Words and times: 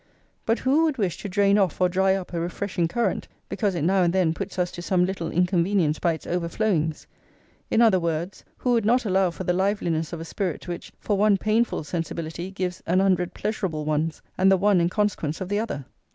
But 0.47 0.57
who 0.57 0.85
would 0.85 0.97
wish 0.97 1.17
to 1.19 1.29
drain 1.29 1.59
off 1.59 1.79
or 1.79 1.87
dry 1.87 2.15
up 2.15 2.33
a 2.33 2.39
refreshing 2.39 2.87
current, 2.87 3.27
because 3.49 3.75
it 3.75 3.83
now 3.83 4.01
and 4.01 4.11
then 4.11 4.33
puts 4.33 4.57
us 4.57 4.71
to 4.71 4.81
some 4.81 5.05
little 5.05 5.29
inconvenience 5.29 5.99
by 5.99 6.13
its 6.13 6.25
over 6.25 6.49
flowings? 6.49 7.05
In 7.69 7.83
other 7.83 7.99
words, 7.99 8.43
who 8.57 8.71
would 8.73 8.83
not 8.83 9.05
allow 9.05 9.29
for 9.29 9.43
the 9.43 9.53
liveliness 9.53 10.11
of 10.11 10.19
a 10.19 10.25
spirit 10.25 10.67
which 10.67 10.91
for 10.99 11.19
one 11.19 11.37
painful 11.37 11.83
sensibility 11.83 12.49
gives 12.49 12.81
an 12.87 12.99
hundred 12.99 13.35
pleasurable 13.35 13.85
ones; 13.85 14.23
and 14.39 14.51
the 14.51 14.57
one 14.57 14.81
in 14.81 14.89
consequence 14.89 15.39
of 15.39 15.49
the 15.49 15.59
other? 15.59 15.85